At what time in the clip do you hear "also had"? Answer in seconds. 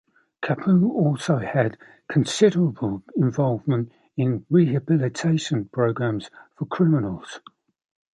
0.89-1.77